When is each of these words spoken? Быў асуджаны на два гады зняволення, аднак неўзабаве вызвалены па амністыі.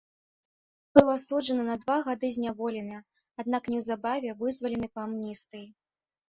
Быў 0.97 1.09
асуджаны 1.15 1.65
на 1.67 1.75
два 1.83 1.97
гады 2.07 2.27
зняволення, 2.37 2.99
аднак 3.45 3.63
неўзабаве 3.75 4.33
вызвалены 4.41 4.87
па 4.97 5.05
амністыі. 5.07 5.65